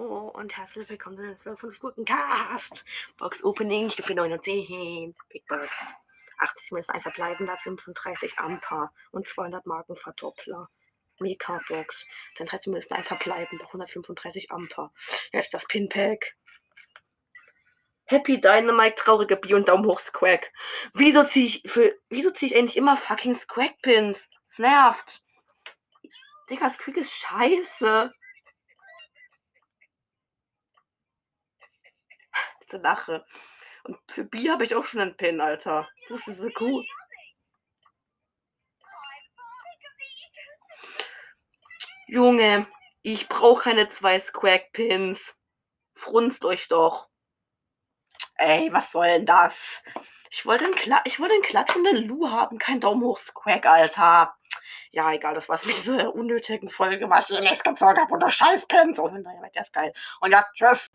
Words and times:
Oh, 0.00 0.30
und 0.34 0.56
herzlich 0.56 0.88
willkommen 0.88 1.16
zu 1.16 1.22
den 1.22 1.38
12 1.40 1.80
guten 1.80 2.04
Cast. 2.04 2.84
Box 3.18 3.42
Opening, 3.44 3.90
Stufe 3.90 4.14
9 4.14 4.32
und 4.32 4.44
10. 4.44 5.14
Big 5.28 5.46
Bird. 5.46 5.70
80 6.38 6.72
Minuten 6.72 6.92
ein 6.92 7.00
verbleibender, 7.00 7.56
35 7.56 8.38
Amper 8.38 8.92
und 9.10 9.28
200 9.28 9.66
Marken 9.66 9.96
Verdoppler. 9.96 10.68
Mika 11.20 11.60
Box. 11.68 12.06
Dann 12.36 12.46
30 12.46 12.68
Minuten 12.68 12.94
ein 12.94 13.04
verbleibender, 13.04 13.66
135 13.66 14.50
Amper. 14.50 14.92
Jetzt 15.32 15.52
das 15.52 15.66
Pinpack. 15.66 16.36
Happy 18.04 18.40
Dynamite, 18.40 18.94
traurige 18.94 19.36
Bi 19.36 19.52
und 19.54 19.68
Daumen 19.68 19.84
hoch 19.84 20.00
Squack. 20.00 20.50
Wieso 20.94 21.24
zieh 21.24 21.46
ich 21.46 21.62
für, 21.70 21.94
ich 22.08 22.54
endlich 22.54 22.76
immer 22.76 22.96
fucking 22.96 23.38
Squack 23.38 23.82
Pins? 23.82 24.18
Es 24.52 24.58
nervt. 24.58 25.22
Digga, 26.50 26.72
Squeak 26.72 26.96
ist 26.96 27.12
scheiße. 27.12 28.12
Diese 32.62 32.76
Lache. 32.78 33.26
Und 33.84 33.98
für 34.10 34.24
Bi 34.24 34.48
habe 34.48 34.64
ich 34.64 34.74
auch 34.74 34.84
schon 34.84 35.00
einen 35.00 35.16
Pin, 35.16 35.40
Alter. 35.40 35.88
Das 36.08 36.26
ist 36.26 36.38
so 36.38 36.50
cool. 36.60 36.84
Junge, 42.06 42.66
ich 43.02 43.28
brauche 43.28 43.64
keine 43.64 43.90
zwei 43.90 44.20
Squack 44.20 44.72
Pins. 44.72 45.18
Frunzt 45.94 46.44
euch 46.44 46.66
doch. 46.68 47.08
Ey, 48.36 48.72
was 48.72 48.90
soll 48.92 49.06
denn 49.06 49.26
das? 49.26 49.54
Ich 50.30 50.46
wollte 50.46 50.64
einen, 50.64 50.74
Kla 50.74 51.02
ich 51.04 51.18
einen 51.20 51.42
klatschenden 51.42 52.06
Lu 52.06 52.30
haben, 52.30 52.58
kein 52.58 52.80
Daumen 52.80 53.02
hoch 53.02 53.18
Squack, 53.18 53.66
Alter. 53.66 54.34
Ja, 54.90 55.12
egal, 55.12 55.34
das 55.34 55.48
war's 55.48 55.64
mit 55.64 55.78
dieser 55.78 56.14
unnötigen 56.14 56.70
Folge, 56.70 57.08
was 57.10 57.30
ich 57.30 57.40
nicht 57.40 57.64
gezogen 57.64 57.98
habe 57.98 58.12
unter 58.14 58.30
Scheißpins. 58.30 58.98
Oh, 58.98 59.08
der 59.08 59.62
ist 59.62 59.72
geil. 59.72 59.92
Und 60.20 60.32
ja, 60.32 60.44
tschüss. 60.54 60.87